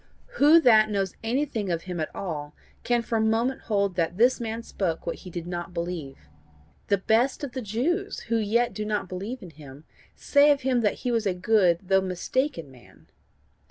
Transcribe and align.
Who 0.37 0.59
that 0.61 0.89
knows 0.89 1.15
anything 1.23 1.69
of 1.69 1.83
him 1.83 1.99
at 1.99 2.09
all 2.15 2.55
can 2.83 3.03
for 3.03 3.19
a 3.19 3.21
moment 3.21 3.61
hold 3.61 3.93
that 3.97 4.17
this 4.17 4.39
man 4.39 4.63
spoke 4.63 5.05
what 5.05 5.17
he 5.17 5.29
did 5.29 5.45
not 5.45 5.75
believe? 5.75 6.27
The 6.87 6.97
best 6.97 7.43
of 7.43 7.51
the 7.51 7.61
Jews 7.61 8.21
who 8.21 8.37
yet 8.37 8.73
do 8.73 8.83
not 8.83 9.07
believe 9.07 9.43
in 9.43 9.51
him, 9.51 9.83
say 10.15 10.49
of 10.49 10.61
him 10.61 10.81
that 10.81 10.95
he 11.05 11.11
was 11.11 11.27
a 11.27 11.35
good 11.35 11.81
though 11.83 12.01
mistaken 12.01 12.71
man. 12.71 13.09